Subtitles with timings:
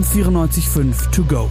[0.00, 1.50] M945 To Go.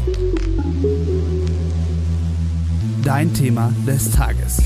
[3.03, 4.63] Dein Thema des Tages.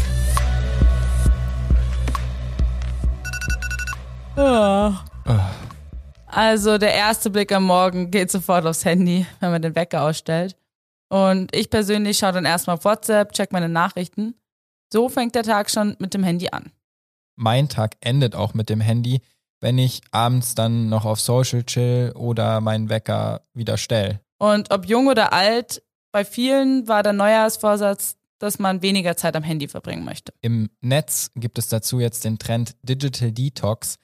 [6.28, 10.56] Also der erste Blick am Morgen geht sofort aufs Handy, wenn man den Wecker ausstellt.
[11.10, 14.36] Und ich persönlich schaue dann erstmal auf WhatsApp, check meine Nachrichten.
[14.94, 16.72] So fängt der Tag schon mit dem Handy an.
[17.36, 19.22] Mein Tag endet auch mit dem Handy,
[19.64, 24.20] wenn ich abends dann noch auf Social chill oder meinen Wecker wieder stell.
[24.38, 25.82] Und ob jung oder alt,
[26.12, 30.34] bei vielen war der Neujahrsvorsatz, dass man weniger Zeit am Handy verbringen möchte.
[30.42, 34.00] Im Netz gibt es dazu jetzt den Trend Digital Detox.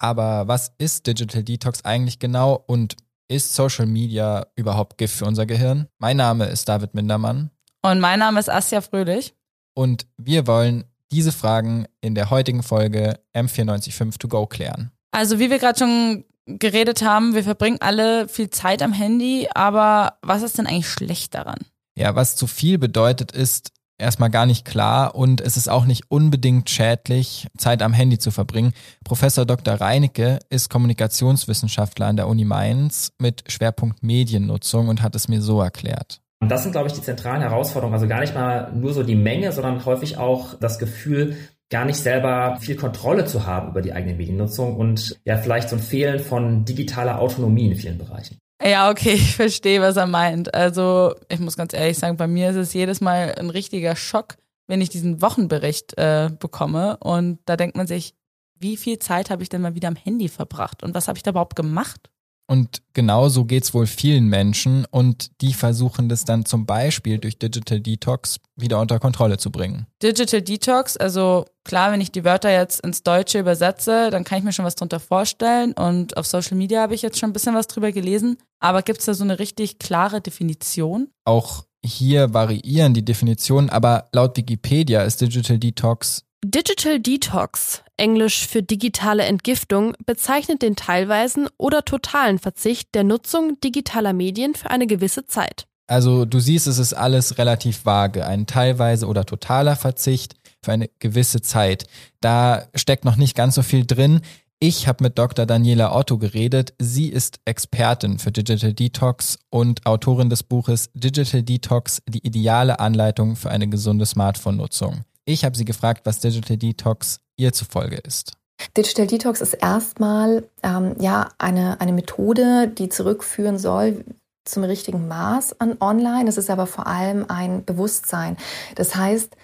[0.00, 2.96] Aber was ist Digital Detox eigentlich genau und
[3.28, 5.86] ist Social Media überhaupt Gift für unser Gehirn?
[5.98, 7.50] Mein Name ist David Mindermann.
[7.82, 9.32] Und mein Name ist Asja Fröhlich.
[9.74, 14.90] Und wir wollen diese Fragen in der heutigen Folge M945 To Go klären.
[15.14, 20.14] Also wie wir gerade schon geredet haben, wir verbringen alle viel Zeit am Handy, aber
[20.22, 21.60] was ist denn eigentlich schlecht daran?
[21.96, 26.10] Ja, was zu viel bedeutet, ist erstmal gar nicht klar und es ist auch nicht
[26.10, 28.72] unbedingt schädlich, Zeit am Handy zu verbringen.
[29.04, 29.74] Professor Dr.
[29.74, 35.60] Reinecke ist Kommunikationswissenschaftler an der Uni Mainz mit Schwerpunkt Mediennutzung und hat es mir so
[35.60, 36.22] erklärt.
[36.40, 37.94] Und das sind, glaube ich, die zentralen Herausforderungen.
[37.94, 41.36] Also gar nicht mal nur so die Menge, sondern häufig auch das Gefühl,
[41.74, 45.74] gar nicht selber viel Kontrolle zu haben über die eigene Mediennutzung und ja, vielleicht so
[45.74, 48.38] ein Fehlen von digitaler Autonomie in vielen Bereichen.
[48.64, 50.54] Ja, okay, ich verstehe, was er meint.
[50.54, 54.36] Also, ich muss ganz ehrlich sagen, bei mir ist es jedes Mal ein richtiger Schock,
[54.68, 56.96] wenn ich diesen Wochenbericht äh, bekomme.
[56.98, 58.14] Und da denkt man sich,
[58.60, 61.24] wie viel Zeit habe ich denn mal wieder am Handy verbracht und was habe ich
[61.24, 62.08] da überhaupt gemacht?
[62.46, 67.80] Und genauso geht's wohl vielen Menschen und die versuchen das dann zum Beispiel durch Digital
[67.80, 69.86] Detox wieder unter Kontrolle zu bringen.
[70.02, 74.44] Digital Detox, also klar, wenn ich die Wörter jetzt ins Deutsche übersetze, dann kann ich
[74.44, 77.54] mir schon was drunter vorstellen und auf Social Media habe ich jetzt schon ein bisschen
[77.54, 78.36] was drüber gelesen.
[78.60, 81.08] Aber gibt's da so eine richtig klare Definition?
[81.24, 88.62] Auch hier variieren die Definitionen, aber laut Wikipedia ist Digital Detox Digital Detox, englisch für
[88.62, 95.24] digitale Entgiftung, bezeichnet den teilweisen oder totalen Verzicht der Nutzung digitaler Medien für eine gewisse
[95.24, 95.66] Zeit.
[95.86, 98.26] Also du siehst, es ist alles relativ vage.
[98.26, 101.86] Ein teilweise oder totaler Verzicht für eine gewisse Zeit.
[102.20, 104.20] Da steckt noch nicht ganz so viel drin.
[104.58, 105.46] Ich habe mit Dr.
[105.46, 106.74] Daniela Otto geredet.
[106.78, 113.34] Sie ist Expertin für Digital Detox und Autorin des Buches Digital Detox, die ideale Anleitung
[113.34, 115.04] für eine gesunde Smartphone-Nutzung.
[115.24, 118.32] Ich habe sie gefragt, was Digital Detox ihr zufolge ist.
[118.76, 124.04] Digital Detox ist erstmal ähm, ja eine, eine Methode, die zurückführen soll
[124.44, 126.28] zum richtigen Maß an Online.
[126.28, 128.36] Es ist aber vor allem ein Bewusstsein.
[128.74, 129.36] Das heißt,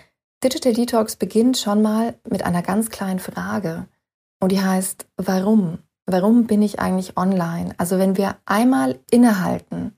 [0.44, 3.86] Digital Detox beginnt schon mal mit einer ganz kleinen Frage.
[4.40, 5.78] Und die heißt, warum?
[6.06, 7.74] Warum bin ich eigentlich online?
[7.78, 9.96] Also wenn wir einmal innehalten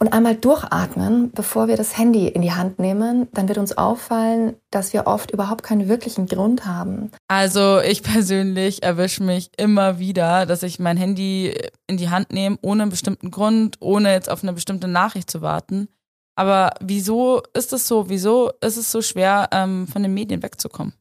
[0.00, 4.54] und einmal durchatmen, bevor wir das Handy in die Hand nehmen, dann wird uns auffallen,
[4.70, 7.10] dass wir oft überhaupt keinen wirklichen Grund haben.
[7.26, 11.52] Also ich persönlich erwische mich immer wieder, dass ich mein Handy
[11.88, 15.42] in die Hand nehme, ohne einen bestimmten Grund, ohne jetzt auf eine bestimmte Nachricht zu
[15.42, 15.88] warten.
[16.36, 18.08] Aber wieso ist es so?
[18.08, 20.92] Wieso ist es so schwer, ähm, von den Medien wegzukommen?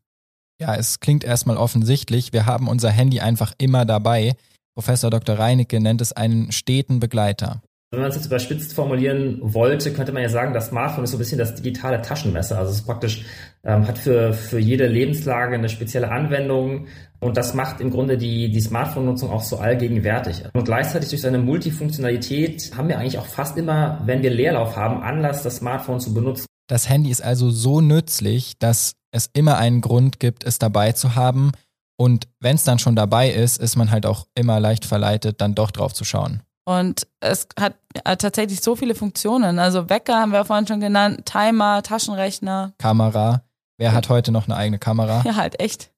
[0.60, 2.34] Ja, es klingt erstmal offensichtlich.
[2.34, 4.36] Wir haben unser Handy einfach immer dabei.
[4.74, 5.38] Professor Dr.
[5.38, 7.62] Reinecke nennt es einen steten Begleiter.
[7.90, 11.18] Wenn man es jetzt überspitzt formulieren wollte, könnte man ja sagen, das Smartphone ist so
[11.18, 12.58] ein bisschen das digitale Taschenmesser.
[12.58, 13.24] Also es praktisch,
[13.64, 16.88] ähm, hat für, für jede Lebenslage eine spezielle Anwendung
[17.20, 20.44] und das macht im Grunde die, die Smartphone-Nutzung auch so allgegenwärtig.
[20.54, 25.02] Und gleichzeitig durch seine Multifunktionalität haben wir eigentlich auch fast immer, wenn wir Leerlauf haben,
[25.02, 26.46] Anlass, das Smartphone zu benutzen.
[26.68, 31.16] Das Handy ist also so nützlich, dass es immer einen Grund gibt, es dabei zu
[31.16, 31.54] haben.
[31.96, 35.56] Und wenn es dann schon dabei ist, ist man halt auch immer leicht verleitet, dann
[35.56, 36.42] doch drauf zu schauen.
[36.68, 39.58] Und es hat tatsächlich so viele Funktionen.
[39.58, 42.74] Also Wecker haben wir vorhin schon genannt, Timer, Taschenrechner.
[42.78, 43.44] Kamera.
[43.78, 45.22] Wer hat heute noch eine eigene Kamera?
[45.24, 45.94] Ja, halt echt.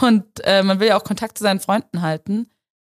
[0.00, 2.50] Und äh, man will ja auch Kontakt zu seinen Freunden halten.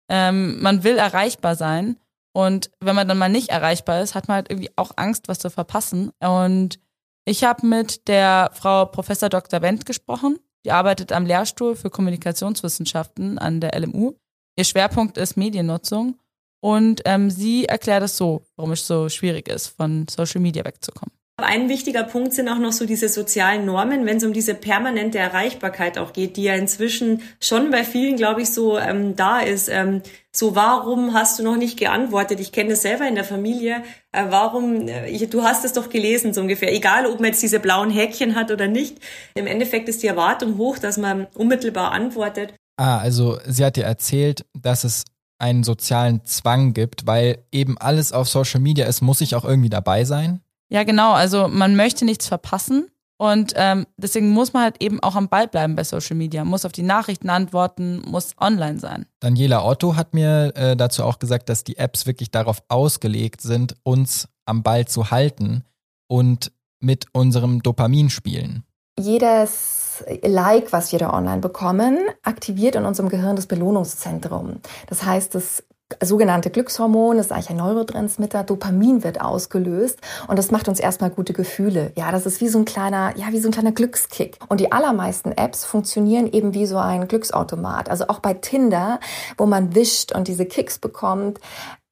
[0.08, 1.98] Ähm, man will erreichbar sein.
[2.32, 5.40] Und wenn man dann mal nicht erreichbar ist, hat man halt irgendwie auch Angst, was
[5.40, 6.12] zu verpassen.
[6.20, 6.80] Und
[7.26, 9.64] ich habe mit der Frau Professor Dr.
[9.64, 10.38] Wendt gesprochen.
[10.64, 14.14] Die arbeitet am Lehrstuhl für Kommunikationswissenschaften an der LMU.
[14.58, 16.20] Ihr Schwerpunkt ist Mediennutzung.
[16.66, 21.12] Und ähm, sie erklärt es so, warum es so schwierig ist, von Social Media wegzukommen.
[21.38, 25.20] Ein wichtiger Punkt sind auch noch so diese sozialen Normen, wenn es um diese permanente
[25.20, 29.70] Erreichbarkeit auch geht, die ja inzwischen schon bei vielen, glaube ich, so ähm, da ist.
[29.70, 30.02] Ähm,
[30.32, 32.40] so, warum hast du noch nicht geantwortet?
[32.40, 33.84] Ich kenne das selber in der Familie.
[34.12, 34.88] Äh, warum?
[34.88, 36.74] Äh, ich, du hast es doch gelesen, so ungefähr.
[36.74, 38.98] Egal, ob man jetzt diese blauen Häkchen hat oder nicht.
[39.36, 42.56] Im Endeffekt ist die Erwartung hoch, dass man unmittelbar antwortet.
[42.78, 45.06] Ah, also sie hat dir erzählt, dass es
[45.38, 49.70] einen sozialen Zwang gibt, weil eben alles auf Social Media ist, muss ich auch irgendwie
[49.70, 50.42] dabei sein?
[50.70, 51.14] Ja, genau.
[51.14, 52.90] Also man möchte nichts verpassen.
[53.18, 56.66] Und ähm, deswegen muss man halt eben auch am Ball bleiben bei Social Media, muss
[56.66, 59.06] auf die Nachrichten antworten, muss online sein.
[59.22, 63.76] Daniela Otto hat mir äh, dazu auch gesagt, dass die Apps wirklich darauf ausgelegt sind,
[63.84, 65.64] uns am Ball zu halten
[66.08, 68.64] und mit unserem Dopamin spielen.
[69.00, 74.62] Jedes Like, was wir da online bekommen, aktiviert in unserem Gehirn das Belohnungszentrum.
[74.88, 75.64] Das heißt, das
[76.02, 81.12] sogenannte Glückshormon, das ist eigentlich ein Neurotransmitter, Dopamin wird ausgelöst und das macht uns erstmal
[81.12, 81.92] gute Gefühle.
[81.96, 84.40] Ja, das ist wie so ein kleiner, ja, wie so ein kleiner Glückskick.
[84.50, 87.90] Und die allermeisten Apps funktionieren eben wie so ein Glücksautomat.
[87.90, 89.00] Also auch bei Tinder,
[89.38, 91.40] wo man wischt und diese Kicks bekommt,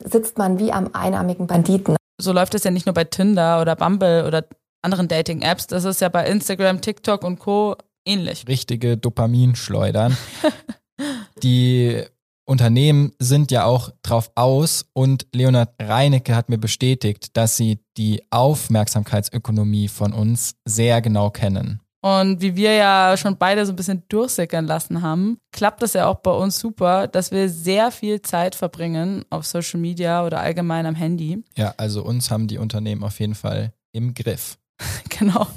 [0.03, 1.95] sitzt man wie am einarmigen Banditen.
[2.19, 4.45] So läuft es ja nicht nur bei Tinder oder Bumble oder
[4.83, 5.68] anderen Dating-Apps.
[5.68, 7.75] Das ist ja bei Instagram, TikTok und Co.
[8.06, 8.45] ähnlich.
[8.47, 10.18] Richtige Dopaminschleudern.
[11.44, 12.03] die
[12.45, 18.24] Unternehmen sind ja auch drauf aus und Leonard Reinecke hat mir bestätigt, dass sie die
[18.31, 21.79] Aufmerksamkeitsökonomie von uns sehr genau kennen.
[22.01, 26.07] Und wie wir ja schon beide so ein bisschen durchsickern lassen haben, klappt das ja
[26.07, 30.86] auch bei uns super, dass wir sehr viel Zeit verbringen auf Social Media oder allgemein
[30.86, 31.41] am Handy.
[31.56, 34.57] Ja, also uns haben die Unternehmen auf jeden Fall im Griff.
[35.10, 35.48] genau.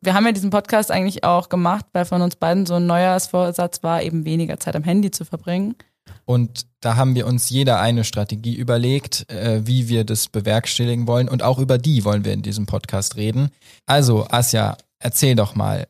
[0.00, 3.82] Wir haben ja diesen Podcast eigentlich auch gemacht, weil von uns beiden so ein Neujahrsvorsatz
[3.82, 5.74] war, eben weniger Zeit am Handy zu verbringen.
[6.24, 11.28] Und da haben wir uns jeder eine Strategie überlegt, äh, wie wir das bewerkstelligen wollen.
[11.28, 13.50] Und auch über die wollen wir in diesem Podcast reden.
[13.86, 15.86] Also, Asja, erzähl doch mal,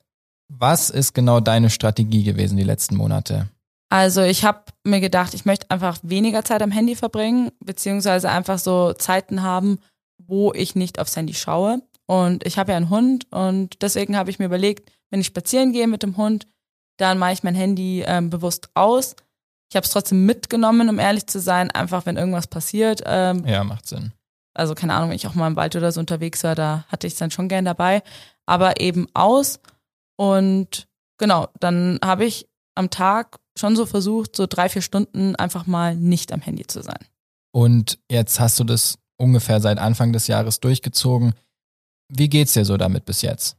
[0.48, 3.48] was ist genau deine Strategie gewesen die letzten Monate?
[3.90, 8.58] Also ich habe mir gedacht, ich möchte einfach weniger Zeit am Handy verbringen, beziehungsweise einfach
[8.58, 9.78] so Zeiten haben,
[10.18, 11.82] wo ich nicht aufs Handy schaue.
[12.10, 15.72] Und ich habe ja einen Hund und deswegen habe ich mir überlegt, wenn ich spazieren
[15.72, 16.48] gehe mit dem Hund,
[16.96, 19.14] dann mache ich mein Handy ähm, bewusst aus
[19.70, 23.02] ich habe es trotzdem mitgenommen, um ehrlich zu sein, einfach wenn irgendwas passiert.
[23.06, 24.12] Ähm, ja, macht Sinn.
[24.52, 27.06] Also keine Ahnung, wenn ich auch mal im Wald oder so unterwegs war, da hatte
[27.06, 28.02] ich es dann schon gern dabei.
[28.46, 29.60] Aber eben aus.
[30.16, 35.66] Und genau, dann habe ich am Tag schon so versucht, so drei, vier Stunden einfach
[35.66, 36.98] mal nicht am Handy zu sein.
[37.52, 41.34] Und jetzt hast du das ungefähr seit Anfang des Jahres durchgezogen.
[42.10, 43.56] Wie geht's dir so damit bis jetzt?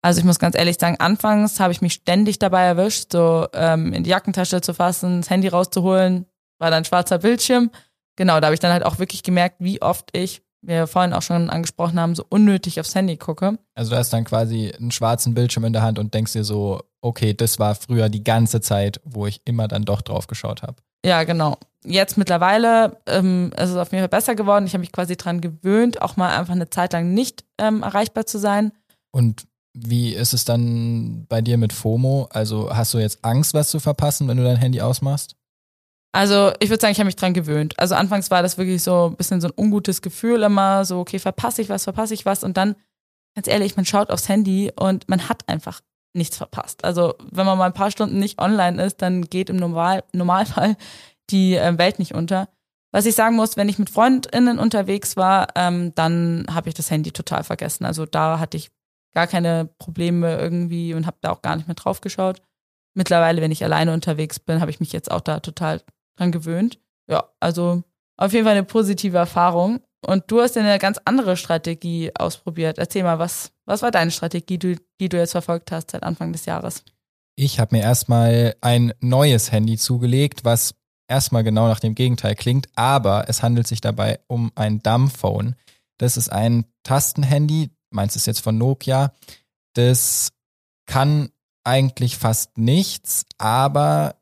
[0.00, 3.92] Also ich muss ganz ehrlich sagen, anfangs habe ich mich ständig dabei erwischt, so ähm,
[3.92, 6.26] in die Jackentasche zu fassen, das Handy rauszuholen,
[6.58, 7.70] war dann schwarzer Bildschirm.
[8.16, 11.22] Genau, da habe ich dann halt auch wirklich gemerkt, wie oft ich, wir vorhin auch
[11.22, 13.58] schon angesprochen haben, so unnötig aufs Handy gucke.
[13.74, 16.82] Also du hast dann quasi einen schwarzen Bildschirm in der Hand und denkst dir so,
[17.00, 20.76] okay, das war früher die ganze Zeit, wo ich immer dann doch drauf geschaut habe.
[21.04, 21.58] Ja, genau.
[21.84, 24.66] Jetzt mittlerweile ähm, ist es auf jeden Fall besser geworden.
[24.66, 28.26] Ich habe mich quasi dran gewöhnt, auch mal einfach eine Zeit lang nicht ähm, erreichbar
[28.26, 28.72] zu sein.
[29.10, 32.28] Und wie ist es dann bei dir mit FOMO?
[32.30, 35.36] Also hast du jetzt Angst, was zu verpassen, wenn du dein Handy ausmachst?
[36.12, 37.78] Also ich würde sagen, ich habe mich dran gewöhnt.
[37.78, 41.18] Also anfangs war das wirklich so ein bisschen so ein ungutes Gefühl immer, so okay,
[41.18, 42.74] verpasse ich was, verpasse ich was und dann,
[43.34, 45.80] ganz ehrlich, man schaut aufs Handy und man hat einfach
[46.18, 46.84] nichts verpasst.
[46.84, 50.76] Also wenn man mal ein paar Stunden nicht online ist, dann geht im Normal Normalfall
[51.30, 52.48] die äh, Welt nicht unter.
[52.92, 56.90] Was ich sagen muss, wenn ich mit FreundInnen unterwegs war, ähm, dann habe ich das
[56.90, 57.84] Handy total vergessen.
[57.84, 58.70] Also da hatte ich
[59.14, 62.42] gar keine Probleme irgendwie und habe da auch gar nicht mehr drauf geschaut.
[62.94, 65.82] Mittlerweile, wenn ich alleine unterwegs bin, habe ich mich jetzt auch da total
[66.16, 66.80] dran gewöhnt.
[67.10, 67.82] Ja, also
[68.16, 69.80] auf jeden Fall eine positive Erfahrung.
[70.06, 72.78] Und du hast eine ganz andere Strategie ausprobiert.
[72.78, 76.32] Erzähl mal, was, was war deine Strategie, die, die du jetzt verfolgt hast seit Anfang
[76.32, 76.84] des Jahres?
[77.36, 80.74] Ich habe mir erstmal ein neues Handy zugelegt, was
[81.08, 85.56] erstmal genau nach dem Gegenteil klingt, aber es handelt sich dabei um ein Dumbphone.
[85.98, 89.12] Das ist ein Tastenhandy, meins ist jetzt von Nokia,
[89.74, 90.30] das
[90.86, 91.30] kann
[91.64, 94.16] eigentlich fast nichts, aber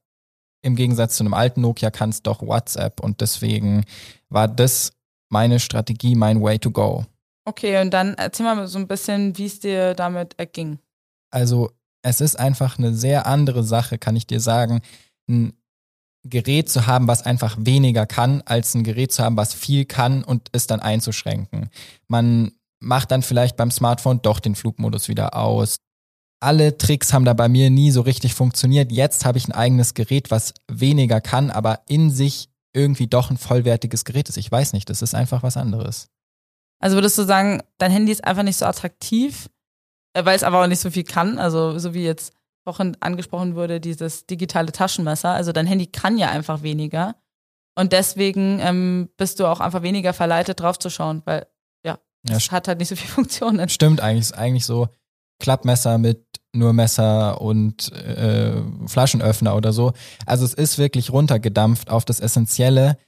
[0.63, 3.85] im Gegensatz zu einem alten Nokia kann es doch WhatsApp und deswegen
[4.29, 4.93] war das
[5.29, 7.05] meine Strategie, mein Way to go.
[7.45, 10.79] Okay, und dann erzähl mal so ein bisschen, wie es dir damit erging.
[11.31, 11.71] Also,
[12.03, 14.81] es ist einfach eine sehr andere Sache, kann ich dir sagen,
[15.29, 15.53] ein
[16.25, 20.25] Gerät zu haben, was einfach weniger kann, als ein Gerät zu haben, was viel kann
[20.25, 21.71] und es dann einzuschränken.
[22.09, 25.77] Man macht dann vielleicht beim Smartphone doch den Flugmodus wieder aus.
[26.41, 28.93] Alle Tricks haben da bei mir nie so richtig funktioniert.
[28.93, 33.39] Jetzt habe ich ein eigenes Gerät, was weniger kann, aber in sich irgendwie doch ein
[33.39, 34.37] vollwertiges Gerät ist.
[34.37, 36.09] Ich weiß nicht, das ist einfach was anderes.
[36.79, 39.49] Also würdest du sagen, dein Handy ist einfach nicht so attraktiv,
[40.15, 41.39] äh, weil es aber auch nicht so viel kann?
[41.39, 42.33] Also so wie jetzt
[42.65, 45.31] vorhin angesprochen wurde, dieses digitale Taschenmesser.
[45.31, 47.17] Also dein Handy kann ja einfach weniger.
[47.79, 51.47] Und deswegen ähm, bist du auch einfach weniger verleitet, draufzuschauen, weil
[52.27, 53.69] das ja, hat halt nicht so viel Funktionen.
[53.69, 54.89] Stimmt eigentlich, ist eigentlich so
[55.39, 56.26] Klappmesser mit
[56.57, 58.53] nur Messer und äh,
[58.87, 59.93] Flaschenöffner oder so.
[60.25, 62.99] Also es ist wirklich runtergedampft auf das Essentielle.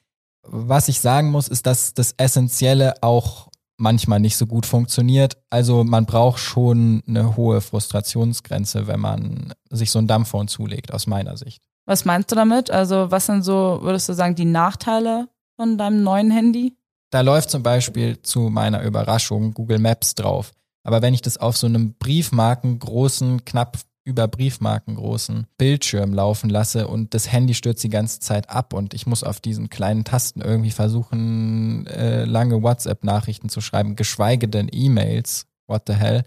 [0.42, 5.38] Was ich sagen muss, ist, dass das Essentielle auch manchmal nicht so gut funktioniert.
[5.50, 11.06] Also man braucht schon eine hohe Frustrationsgrenze, wenn man sich so ein Dampfphone zulegt, aus
[11.06, 11.62] meiner Sicht.
[11.86, 12.70] Was meinst du damit?
[12.70, 16.76] Also was sind so, würdest du sagen, die Nachteile von deinem neuen Handy?
[17.10, 20.52] Da läuft zum Beispiel zu meiner Überraschung Google Maps drauf.
[20.88, 26.48] Aber wenn ich das auf so einem Briefmarken großen, knapp über Briefmarken großen Bildschirm laufen
[26.48, 30.04] lasse und das Handy stürzt die ganze Zeit ab und ich muss auf diesen kleinen
[30.04, 36.22] Tasten irgendwie versuchen, äh, lange WhatsApp-Nachrichten zu schreiben, geschweige denn E-Mails, what the hell,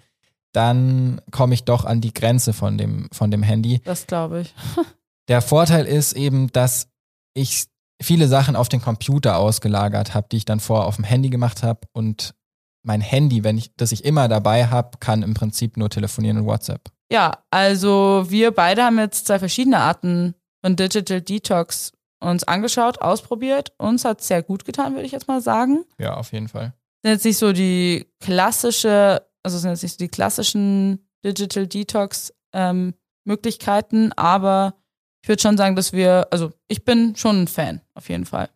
[0.52, 3.82] dann komme ich doch an die Grenze von dem, von dem Handy.
[3.84, 4.54] Das glaube ich.
[5.28, 6.88] Der Vorteil ist eben, dass
[7.34, 7.66] ich
[8.00, 11.64] viele Sachen auf den Computer ausgelagert habe, die ich dann vorher auf dem Handy gemacht
[11.64, 12.36] habe und
[12.84, 16.46] mein Handy, wenn ich, das ich immer dabei habe, kann im Prinzip nur telefonieren und
[16.46, 16.90] WhatsApp.
[17.12, 23.74] Ja, also wir beide haben jetzt zwei verschiedene Arten von Digital Detox uns angeschaut, ausprobiert.
[23.78, 25.84] Uns hat es sehr gut getan, würde ich jetzt mal sagen.
[25.98, 26.74] Ja, auf jeden Fall.
[27.04, 32.34] Sind jetzt nicht so die klassische, also sind jetzt nicht so die klassischen Digital Detox
[32.54, 32.94] ähm,
[33.26, 34.76] Möglichkeiten, aber
[35.24, 38.50] ich würde schon sagen, dass wir, also ich bin schon ein Fan, auf jeden Fall.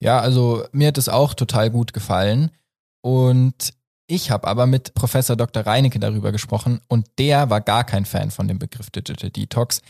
[0.00, 2.50] Ja, also mir hat es auch total gut gefallen.
[3.00, 3.72] Und
[4.06, 5.66] ich habe aber mit Professor Dr.
[5.66, 9.82] Reinecke darüber gesprochen und der war gar kein Fan von dem Begriff Digital Detox.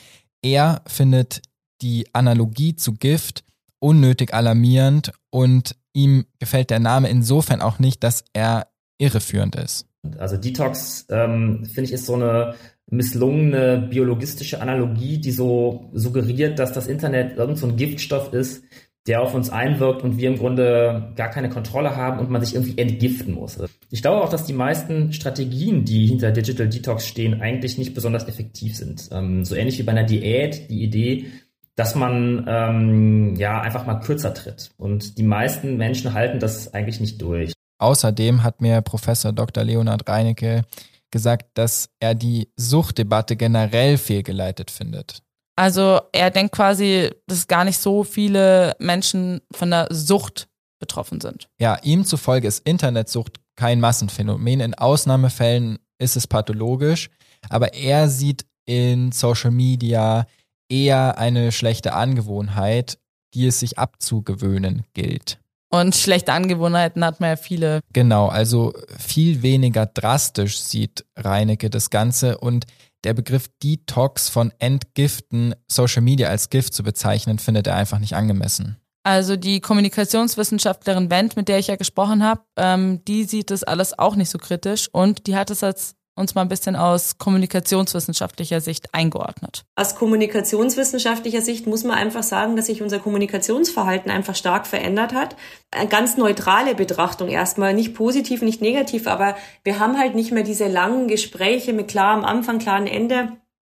[0.43, 1.43] Er findet
[1.83, 3.45] die Analogie zu Gift
[3.81, 8.67] unnötig alarmierend und ihm gefällt der Name insofern auch nicht, dass er
[8.99, 9.87] irreführend ist.
[10.19, 12.55] Also Detox, ähm, finde ich, ist so eine
[12.91, 18.65] misslungene biologistische Analogie, die so suggeriert, dass das Internet irgend so ein Giftstoff ist,
[19.09, 22.55] der auf uns einwirkt und wir im Grunde gar keine Kontrolle haben und man sich
[22.55, 23.59] irgendwie entgiften muss.
[23.91, 28.29] Ich glaube auch, dass die meisten Strategien, die hinter Digital Detox stehen, eigentlich nicht besonders
[28.29, 29.09] effektiv sind.
[29.11, 31.27] Ähm, so ähnlich wie bei einer Diät, die Idee,
[31.75, 34.71] dass man ähm, ja einfach mal kürzer tritt.
[34.77, 37.53] Und die meisten Menschen halten das eigentlich nicht durch.
[37.79, 39.65] Außerdem hat mir Professor Dr.
[39.65, 40.65] Leonhard Reinecke
[41.11, 45.23] gesagt, dass er die Suchtdebatte generell fehlgeleitet findet.
[45.59, 50.47] Also er denkt quasi, dass gar nicht so viele Menschen von der Sucht
[50.79, 51.49] betroffen sind.
[51.59, 54.61] Ja, ihm zufolge ist Internetsucht kein Massenphänomen.
[54.61, 57.11] In Ausnahmefällen ist es pathologisch,
[57.49, 60.27] aber er sieht in Social Media
[60.69, 63.01] eher eine schlechte Angewohnheit,
[63.35, 65.41] die es sich abzugewöhnen gilt.
[65.71, 67.81] Und schlechte Angewohnheiten hat man ja viele.
[67.93, 72.67] Genau, also viel weniger drastisch sieht Reinecke das Ganze und
[73.05, 78.15] der Begriff Detox von Entgiften, Social Media als Gift zu bezeichnen, findet er einfach nicht
[78.15, 78.79] angemessen.
[79.05, 83.99] Also die Kommunikationswissenschaftlerin Wendt, mit der ich ja gesprochen habe, ähm, die sieht das alles
[83.99, 88.61] auch nicht so kritisch und die hat es als uns mal ein bisschen aus kommunikationswissenschaftlicher
[88.61, 89.65] Sicht eingeordnet.
[89.77, 95.37] Aus kommunikationswissenschaftlicher Sicht muss man einfach sagen, dass sich unser Kommunikationsverhalten einfach stark verändert hat.
[95.71, 100.43] Eine ganz neutrale Betrachtung erstmal, nicht positiv, nicht negativ, aber wir haben halt nicht mehr
[100.43, 103.33] diese langen Gespräche mit klarem Anfang, klarem Ende.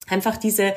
[0.07, 0.73] Einfach diese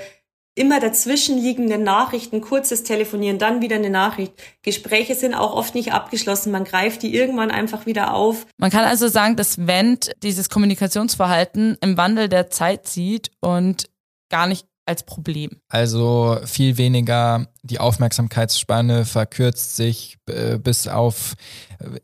[0.55, 4.33] immer dazwischen liegenden Nachrichten, kurzes Telefonieren, dann wieder eine Nachricht.
[4.63, 6.53] Gespräche sind auch oft nicht abgeschlossen.
[6.53, 8.47] Man greift die irgendwann einfach wieder auf.
[8.57, 13.87] Man kann also sagen, dass Wendt dieses Kommunikationsverhalten im Wandel der Zeit sieht und
[14.31, 15.51] gar nicht als Problem.
[15.69, 21.35] Also viel weniger die Aufmerksamkeitsspanne verkürzt sich äh, bis auf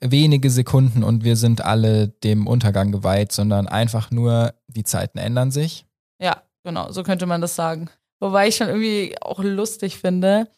[0.00, 5.50] wenige Sekunden und wir sind alle dem Untergang geweiht, sondern einfach nur die Zeiten ändern
[5.50, 5.85] sich.
[6.21, 7.90] Ja, genau, so könnte man das sagen.
[8.20, 10.48] Wobei ich schon irgendwie auch lustig finde,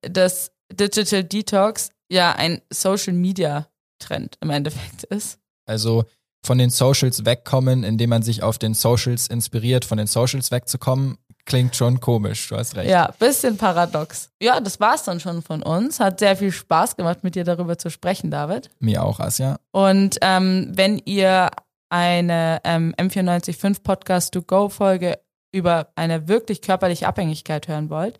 [0.00, 5.38] dass Digital Detox ja ein Social Media Trend im Endeffekt ist.
[5.66, 6.04] Also
[6.44, 11.18] von den Socials wegkommen, indem man sich auf den Socials inspiriert, von den Socials wegzukommen,
[11.44, 12.90] klingt schon komisch, du hast recht.
[12.90, 14.30] Ja, bisschen paradox.
[14.40, 16.00] Ja, das war's dann schon von uns.
[16.00, 18.70] Hat sehr viel Spaß gemacht, mit dir darüber zu sprechen, David.
[18.80, 19.58] Mir auch, Asja.
[19.70, 21.50] Und ähm, wenn ihr
[21.90, 25.18] eine ähm, M945 Podcast to Go Folge
[25.52, 28.18] über eine wirklich körperliche Abhängigkeit hören wollt,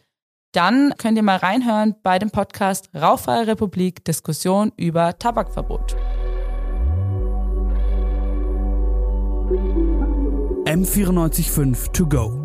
[0.53, 5.97] dann könnt ihr mal reinhören bei dem Podcast Rauchfreie Republik Diskussion über Tabakverbot.
[10.67, 12.43] M945 to go.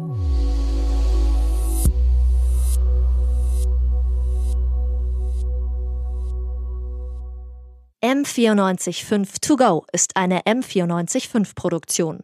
[8.04, 12.24] M945 to go ist eine M945 Produktion.